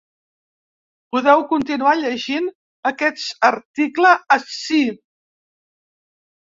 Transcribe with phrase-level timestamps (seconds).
[1.15, 2.49] Podeu continuar llegint
[2.93, 4.83] aquest article ací.